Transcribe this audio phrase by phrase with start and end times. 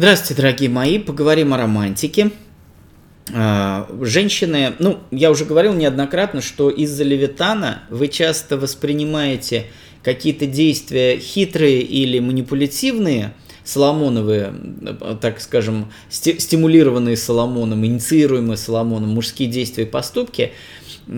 [0.00, 0.98] Здравствуйте, дорогие мои.
[0.98, 2.30] Поговорим о романтике.
[3.34, 9.66] А, женщины, ну, я уже говорил неоднократно, что из-за левитана вы часто воспринимаете
[10.02, 14.54] какие-то действия хитрые или манипулятивные, Соломоновые,
[15.20, 20.52] так скажем, стимулированные Соломоном, инициируемые Соломоном, мужские действия и поступки,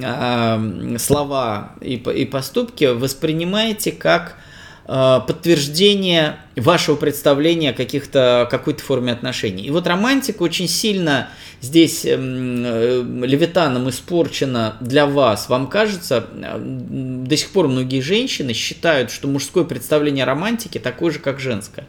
[0.02, 0.60] а,
[0.98, 4.38] слова и поступки воспринимаете как
[4.86, 9.62] подтверждение вашего представления о каких-то, какой-то форме отношений.
[9.64, 11.28] И вот романтика очень сильно
[11.60, 15.48] здесь эм, э, левитаном испорчена для вас.
[15.48, 21.12] Вам кажется, э, до сих пор многие женщины считают, что мужское представление о романтике такое
[21.12, 21.86] же, как женское.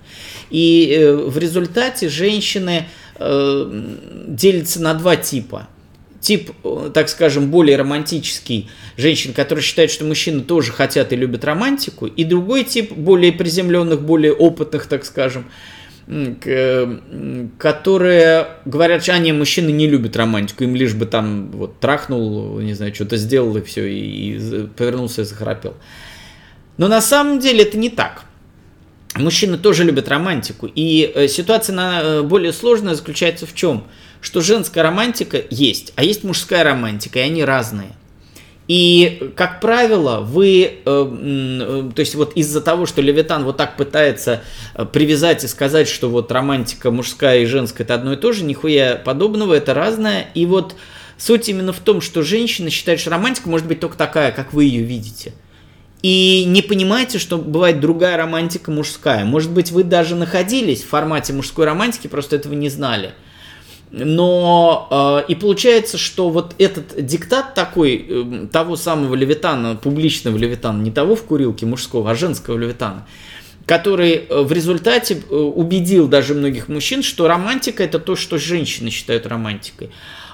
[0.50, 2.88] И в результате женщины
[3.20, 5.68] делятся на два типа–
[6.24, 11.44] тип, э, так скажем, более романтический женщин, которые считают, что мужчины тоже хотят и любят
[11.44, 15.46] романтику, и другой тип более приземленных, более опытных, так скажем,
[17.58, 22.74] которые говорят, что они мужчины не любят романтику, им лишь бы там вот трахнул, не
[22.74, 25.76] знаю, что-то сделал и все, и, и повернулся и захрапел.
[26.78, 28.26] Но на самом деле это не так.
[29.16, 30.68] Мужчины тоже любят романтику.
[30.74, 33.86] И э, ситуация на, э, более сложная заключается в чем?
[34.22, 37.92] Что женская романтика есть, а есть мужская романтика, и они разные.
[38.68, 43.78] И, как правило, вы, э, э, то есть вот из-за того, что Левитан вот так
[43.78, 44.42] пытается
[44.74, 48.44] э, привязать и сказать, что вот романтика мужская и женская это одно и то же,
[48.44, 50.28] нихуя подобного, это разное.
[50.34, 50.76] И вот
[51.18, 54.64] суть именно в том, что женщина считает, что романтика может быть только такая, как вы
[54.66, 55.34] ее видите–
[56.04, 59.24] и не понимаете, что бывает другая романтика мужская.
[59.24, 63.14] Может быть, вы даже находились в формате мужской романтики, просто этого не знали.
[63.90, 70.82] Но э, и получается, что вот этот диктат такой, э, того самого левитана, публичного левитана,
[70.82, 73.08] не того в курилке мужского, а женского левитана,
[73.66, 78.90] который э, в результате э, убедил даже многих мужчин, что романтика это то, что женщины
[78.90, 79.92] считают романтикой.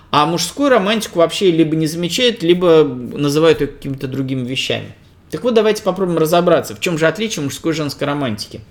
[0.09, 4.95] А мужскую романтику вообще либо не замечают, либо называют ее какими-то другими вещами.
[5.31, 8.61] Так вот, давайте попробуем разобраться, в чем же отличие мужской и женской романтики.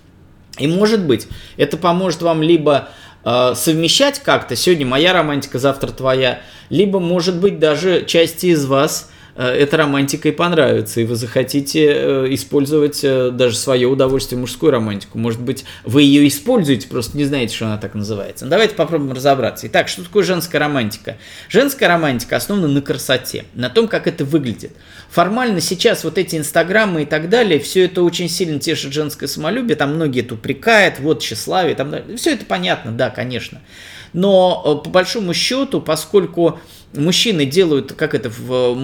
[0.59, 2.89] И может быть, это поможет вам либо
[3.25, 9.11] э, совмещать как-то, сегодня моя романтика, завтра твоя, либо, может быть, даже части из вас
[9.45, 15.17] эта романтика и понравится, и вы захотите э, использовать э, даже свое удовольствие, мужскую романтику.
[15.17, 18.47] Может быть, вы ее используете, просто не знаете, что она так называется.
[18.47, 19.69] Но давайте попробуем разобраться.
[19.69, 21.19] Итак, что такое женская романтика?
[21.49, 24.73] Женская романтика основана на красоте, на том, как это выглядит.
[25.09, 29.77] Формально сейчас вот эти инстаграмы и так далее, все это очень сильно тешит женское самолюбие,
[29.77, 33.61] там многие это упрекают, вот тщеславие, там, все это понятно, да, конечно.
[34.13, 36.59] Но по большому счету, поскольку
[36.95, 38.75] мужчины делают, как это в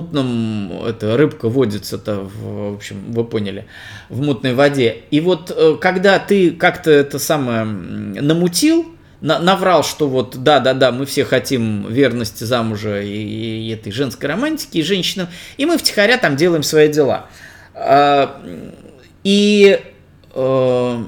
[0.00, 3.66] мутном, это рыбка водится-то, в, в общем, вы поняли,
[4.08, 5.02] в мутной воде.
[5.10, 8.86] И вот э, когда ты как-то это самое намутил,
[9.20, 14.78] на, наврал, что вот да-да-да, мы все хотим верности замужа и, и этой женской романтики,
[14.78, 17.26] и женщинам, и мы втихаря там делаем свои дела.
[17.74, 18.40] А,
[19.22, 19.80] и
[20.34, 21.04] э,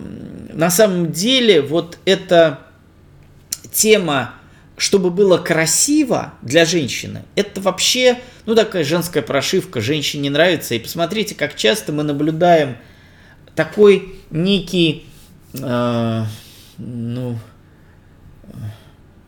[0.53, 2.61] на самом деле вот эта
[3.73, 4.35] тема
[4.83, 10.75] чтобы было красиво для женщины, это вообще, ну, такая женская прошивка, женщине нравится.
[10.75, 12.77] И посмотрите, как часто мы наблюдаем
[13.55, 15.07] такой некий,
[15.55, 16.25] э,
[16.79, 17.39] ну,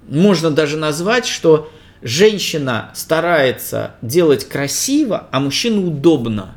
[0.09, 1.71] можно даже назвать, что
[2.03, 6.57] женщина старается делать красиво, а мужчина удобно.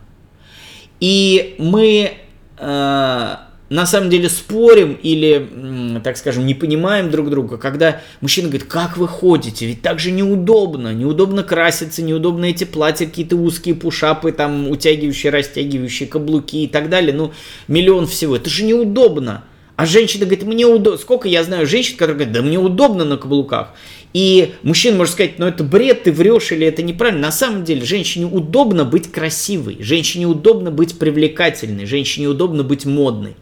[1.00, 2.18] И мы
[2.58, 3.36] э,
[3.70, 8.98] на самом деле спорим или, так скажем, не понимаем друг друга, когда мужчина говорит, как
[8.98, 14.70] вы ходите, ведь так же неудобно, неудобно краситься, неудобно эти платья, какие-то узкие пушапы, там,
[14.70, 17.34] утягивающие, растягивающие каблуки и так далее, ну,
[17.68, 19.44] миллион всего, это же неудобно.
[19.76, 20.98] А женщина говорит, мне удобно.
[20.98, 23.74] Сколько я знаю женщин, которые говорят, да мне удобно на каблуках.
[24.18, 27.28] И мужчина может сказать, ну это бред, ты врешь или это неправильно.
[27.28, 33.36] На самом деле женщине удобно быть красивой, женщине удобно быть привлекательной, женщине удобно быть модной.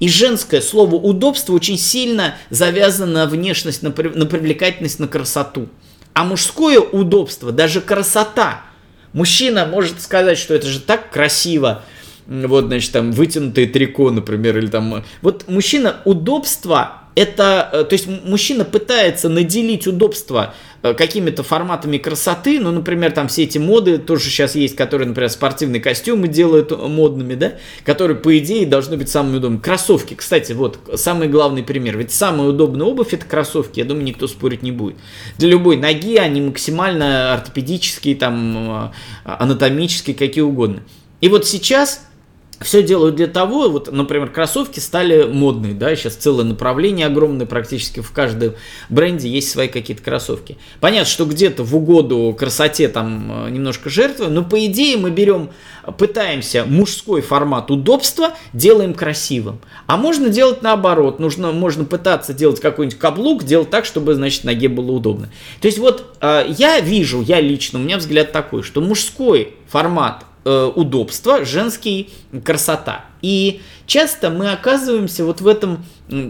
[0.00, 5.68] И женское слово удобство очень сильно завязано на внешность, на, на привлекательность, на красоту.
[6.14, 8.62] А мужское удобство, даже красота.
[9.12, 11.84] Мужчина может сказать, что это же так красиво,
[12.26, 15.04] вот, значит, там, вытянутое трико, например, или там...
[15.20, 22.58] Вот мужчина удобство это, э, то есть мужчина пытается наделить удобство э, какими-то форматами красоты,
[22.60, 27.34] ну, например, там все эти моды тоже сейчас есть, которые, например, спортивные костюмы делают модными,
[27.34, 27.52] да,
[27.84, 29.60] которые, по идее, должны быть самыми удобными.
[29.60, 34.26] Кроссовки, кстати, вот самый главный пример, ведь самая удобная обувь это кроссовки, я думаю, никто
[34.26, 34.96] спорить не будет.
[35.38, 38.92] Для любой ноги они максимально ортопедические, там,
[39.24, 40.82] э, анатомические, какие угодно.
[41.20, 42.06] И вот сейчас
[42.64, 48.00] все делают для того, вот, например, кроссовки стали модные, да, сейчас целое направление огромное, практически
[48.00, 48.54] в каждом
[48.88, 50.58] бренде есть свои какие-то кроссовки.
[50.80, 55.50] Понятно, что где-то в угоду красоте там э, немножко жертвы, но по идее мы берем,
[55.98, 59.60] пытаемся мужской формат удобства, делаем красивым.
[59.86, 64.68] А можно делать наоборот, нужно, можно пытаться делать какой-нибудь каблук, делать так, чтобы, значит, ноге
[64.68, 65.28] было удобно.
[65.60, 70.24] То есть вот э, я вижу, я лично, у меня взгляд такой, что мужской формат
[70.44, 72.10] э, удобство, женский
[72.44, 73.06] красота.
[73.22, 75.84] И часто мы оказываемся вот в этом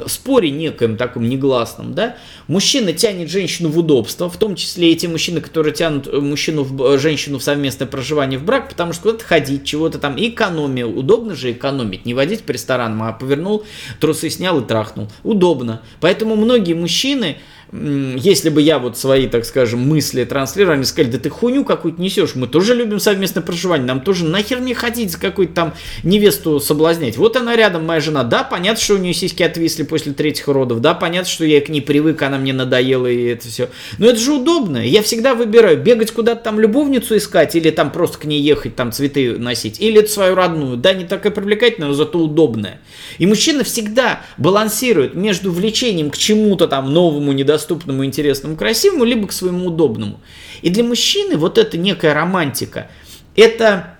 [0.06, 2.16] споре некоем таком негласном, да,
[2.46, 6.62] мужчина тянет женщину в удобство, в том числе и те мужчины, которые тянут э, мужчину
[6.62, 11.34] в, женщину в совместное проживание в брак, потому что куда-то ходить, чего-то там, экономия, удобно
[11.34, 13.64] же экономить, не водить по ресторанам, а повернул,
[13.99, 15.82] трусы снял и трахнул, удобно.
[16.00, 17.38] Поэтому многие мужчины,
[17.75, 22.00] если бы я вот свои, так скажем, мысли транслировал, они сказали, да ты хуйню какую-то
[22.00, 25.75] несешь, мы тоже любим совместное проживание, нам тоже нахер мне ходить какую-то там
[26.05, 27.17] невесту соблазнять.
[27.17, 30.81] Вот она рядом, моя жена, да, понятно, что у нее сиськи отвисли после третьих родов,
[30.81, 33.69] да, понятно, что я к ней привык, она мне надоела и это все.
[33.99, 38.19] Но это же удобно, я всегда выбираю, бегать куда-то там любовницу искать или там просто
[38.19, 41.94] к ней ехать, там цветы носить, или это свою родную, да, не такая привлекательная, но
[41.94, 42.81] зато удобная.
[43.19, 49.26] И мужчина всегда балансирует между влечением к чему-то там новому, недоступному, доступному, интересному, красивому, либо
[49.26, 50.20] к своему удобному.
[50.62, 52.90] И для мужчины вот эта некая романтика,
[53.37, 53.96] это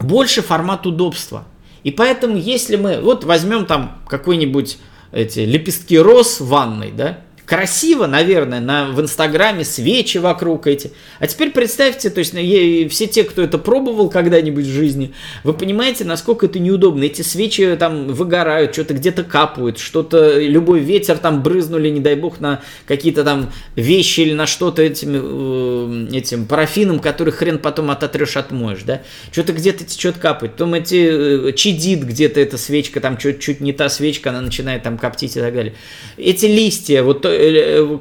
[0.00, 1.46] больше формат удобства.
[1.84, 4.78] И поэтому, если мы, вот возьмем там какой-нибудь
[5.12, 10.92] эти лепестки роз в ванной, да, красиво, наверное, на, в Инстаграме свечи вокруг эти.
[11.18, 12.32] А теперь представьте, то есть
[12.90, 15.12] все те, кто это пробовал когда-нибудь в жизни,
[15.42, 17.04] вы понимаете, насколько это неудобно.
[17.04, 22.40] Эти свечи там выгорают, что-то где-то капают, что-то, любой ветер там брызнули, не дай бог,
[22.40, 28.36] на какие-то там вещи или на что-то этим, э, этим парафином, который хрен потом ототрешь,
[28.36, 29.02] отмоешь, да.
[29.32, 30.52] Что-то где-то течет, капает.
[30.52, 34.96] Потом эти э, чадит где-то эта свечка, там чуть-чуть не та свечка, она начинает там
[34.96, 35.74] коптить и так далее.
[36.16, 37.33] Эти листья, вот Э,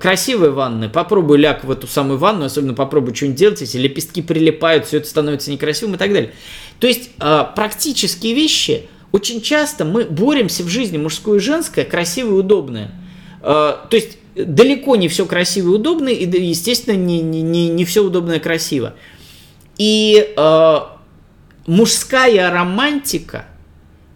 [0.02, 4.86] красивые ванны, попробуй ляг в эту самую ванну, особенно попробуй что-нибудь делать, если лепестки прилипают,
[4.86, 6.32] все это становится некрасивым и так далее.
[6.80, 12.32] То есть а, практические вещи, очень часто мы боремся в жизни мужское и женское, красивое
[12.32, 12.92] и удобное.
[13.42, 18.04] А, то есть далеко не все красиво и удобно, и, естественно, не, не, не все
[18.04, 18.96] удобное красиво.
[19.78, 20.78] И э,
[21.68, 23.46] мужская романтика,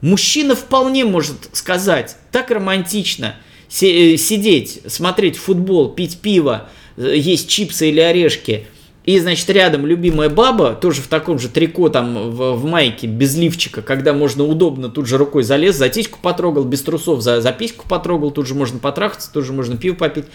[0.01, 7.89] мужчина вполне может сказать, так романтично– Э, сидеть, смотреть футбол, пить пиво, э, есть чипсы
[7.89, 8.65] или орешки,
[9.07, 13.37] и, значит, рядом любимая баба, тоже в таком же трико, там, в, в майке, без
[13.37, 17.53] лифчика, когда можно удобно тут же рукой залез, за титьку потрогал, без трусов за, за
[17.53, 20.25] письку потрогал, тут же можно потрахаться, тут же можно пиво попить.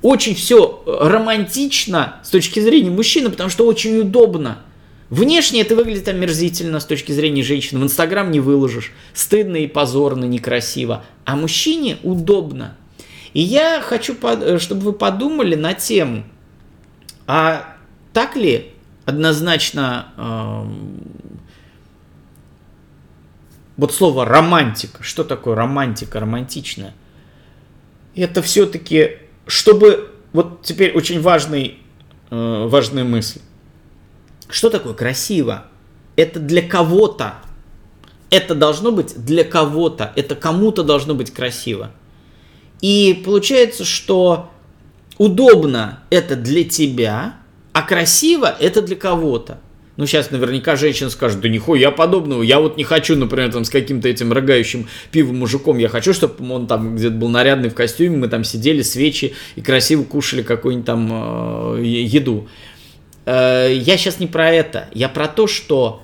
[0.00, 4.58] Очень все романтично с точки зрения мужчины, потому что очень удобно.
[5.14, 7.78] Внешне это выглядит омерзительно с точки зрения женщины.
[7.78, 8.90] В Инстаграм не выложишь.
[9.12, 11.04] Стыдно и позорно, некрасиво.
[11.24, 12.76] А мужчине удобно.
[13.32, 14.16] И я хочу,
[14.58, 16.24] чтобы вы подумали на тему,
[17.28, 17.76] а
[18.12, 18.72] так ли
[19.04, 20.64] однозначно э,
[23.76, 26.92] вот слово романтика, что такое романтика, романтичная?
[28.16, 31.78] Это все-таки, чтобы, вот теперь очень важный,
[32.30, 33.38] э, важная мысль.
[34.48, 35.66] Что такое красиво?
[36.16, 37.34] Это для кого-то.
[38.30, 40.12] Это должно быть для кого-то.
[40.16, 41.92] Это кому-то должно быть красиво.
[42.80, 44.50] И получается, что
[45.18, 47.36] удобно это для тебя,
[47.72, 49.58] а красиво это для кого-то.
[49.96, 53.70] Ну, сейчас наверняка женщина скажет, да нихуя подобного, я вот не хочу, например, там с
[53.70, 58.16] каким-то этим рыгающим пивом мужиком, я хочу, чтобы он там где-то был нарядный в костюме,
[58.16, 62.48] мы там сидели, свечи и красиво кушали какую-нибудь там э, еду.
[63.26, 66.02] Я сейчас не про это, я про то, что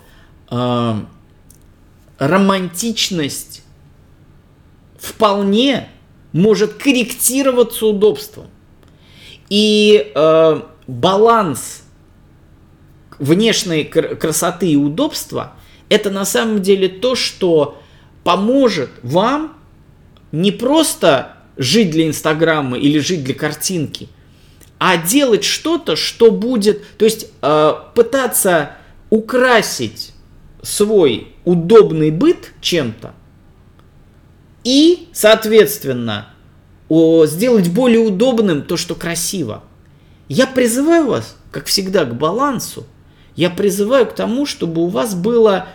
[0.51, 0.95] э,
[2.19, 3.63] романтичность
[4.99, 5.89] вполне
[6.33, 8.47] может корректироваться удобством.
[9.51, 11.83] И э, баланс
[13.19, 15.55] внешней красоты и удобства
[15.91, 17.79] это на самом деле то, что
[18.25, 19.59] поможет вам
[20.33, 24.09] не просто жить для Инстаграма или жить для картинки–
[24.81, 28.77] а делать что-то, что будет, то есть э, пытаться
[29.11, 30.13] украсить
[30.63, 33.13] свой удобный быт чем-то
[34.65, 36.31] и, соответственно,
[36.89, 39.63] о, сделать более удобным то, что красиво.
[40.29, 42.87] Я призываю вас, как всегда, к балансу.
[43.37, 45.67] Я призываю к тому, чтобы у вас было,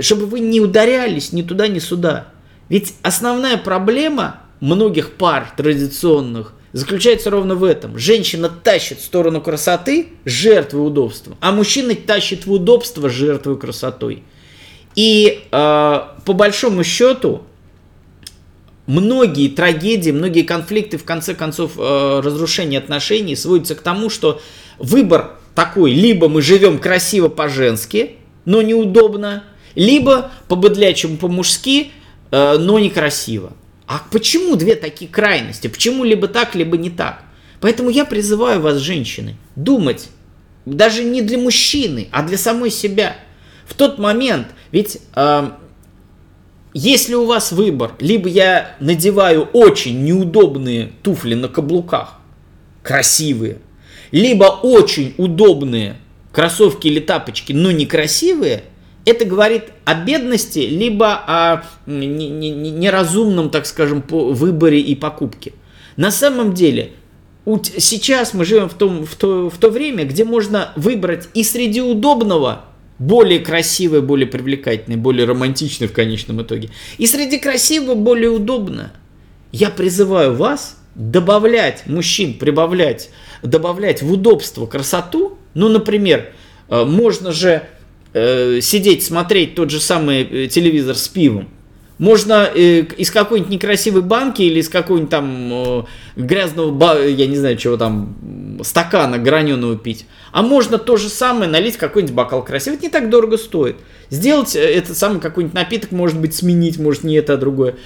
[0.00, 2.28] чтобы вы не ударялись ни туда, ни сюда.
[2.68, 7.98] Ведь основная проблема многих пар традиционных– заключается ровно в этом.
[7.98, 14.22] Женщина тащит в сторону красоты, жертвой удобства, а мужчина тащит в удобство, жертвой красотой.
[14.94, 17.42] И э, по большому счету
[18.86, 24.40] многие трагедии, многие конфликты, в конце концов, э, разрушение отношений сводятся к тому, что
[24.78, 31.90] выбор такой, либо мы живем красиво по-женски, но неудобно, либо по-быдлячему по-мужски,
[32.30, 33.52] э, но некрасиво.
[33.92, 35.66] А почему две такие крайности?
[35.66, 37.24] Почему либо так, либо не так?
[37.60, 40.08] Поэтому я призываю вас, женщины, думать
[40.64, 43.16] даже не для мужчины, а для самой себя.
[43.66, 45.50] В тот момент, ведь э,
[46.72, 52.18] если у вас выбор, либо я надеваю очень неудобные туфли на каблуках,
[52.82, 53.58] красивые,
[54.10, 55.96] либо очень удобные
[56.32, 58.64] кроссовки или тапочки, но некрасивые,
[59.04, 65.52] это говорит о бедности, либо о неразумном, так скажем, выборе и покупке.
[65.96, 66.92] На самом деле,
[67.78, 71.80] сейчас мы живем в, том, в, то, в то время, где можно выбрать и среди
[71.80, 72.64] удобного
[72.98, 78.92] более красивое, более привлекательное, более романтичное в конечном итоге, и среди красивого более удобное.
[79.50, 83.10] Я призываю вас добавлять мужчин, прибавлять,
[83.42, 85.36] добавлять в удобство красоту.
[85.54, 86.32] Ну, например,
[86.68, 87.62] э, можно же
[88.12, 91.48] э, сидеть, смотреть тот же самый э, телевизор с пивом.
[91.98, 95.82] Можно э, из какой-нибудь некрасивой банки или из какого-нибудь там э,
[96.16, 98.16] грязного, я не знаю, чего там,
[98.64, 100.06] стакана граненого пить.
[100.32, 102.76] А можно то же самое налить какой-нибудь бокал красивый.
[102.76, 103.76] Это не так дорого стоит.
[104.10, 107.76] Сделать э, этот самый какой-нибудь напиток, может быть, сменить, может, не это, а другое.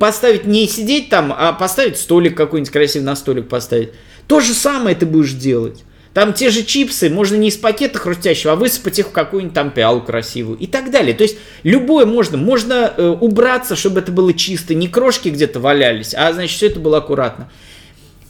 [0.00, 3.90] Поставить, не сидеть там, а поставить столик какой-нибудь красивый на столик поставить.
[4.26, 5.84] То же самое ты будешь делать.
[6.12, 9.70] Там те же чипсы можно не из пакета хрустящего, а высыпать их в какую-нибудь там
[9.70, 11.14] пиалу красивую и так далее.
[11.14, 12.36] То есть любое можно.
[12.36, 16.80] Можно э, убраться, чтобы это было чисто, не крошки где-то валялись, а значит все это
[16.80, 17.48] было аккуратно.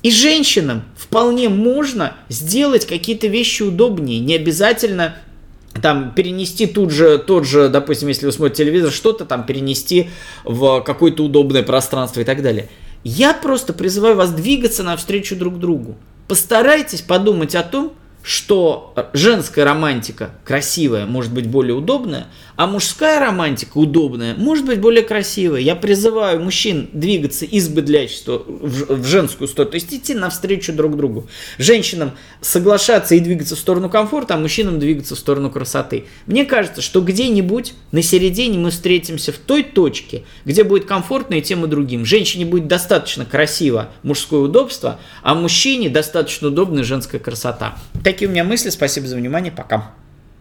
[0.02, 4.20] И женщинам вполне можно сделать какие-то вещи удобнее.
[4.20, 5.16] Не обязательно
[5.80, 10.10] там перенести тут же, тот же, допустим, если вы смотрите телевизор, что-то там перенести
[10.44, 12.68] в какое-то удобное пространство и так далее.
[13.04, 15.96] Я просто призываю вас двигаться навстречу друг другу.
[16.30, 17.92] Постарайтесь подумать о том,
[18.22, 25.02] что женская романтика красивая может быть более удобная, а мужская романтика удобная может быть более
[25.02, 25.60] красивая.
[25.60, 31.28] Я призываю мужчин двигаться из быдлячества в женскую сторону, то есть идти навстречу друг другу.
[31.56, 32.12] Женщинам
[32.42, 36.04] соглашаться и двигаться в сторону комфорта, а мужчинам двигаться в сторону красоты.
[36.26, 41.42] Мне кажется, что где-нибудь на середине мы встретимся в той точке, где будет комфортно и
[41.42, 42.04] тем и другим.
[42.04, 47.78] Женщине будет достаточно красиво мужское удобство, а мужчине достаточно удобная женская красота.
[48.10, 48.70] Такие у меня мысли.
[48.70, 49.52] Спасибо за внимание.
[49.52, 49.92] Пока.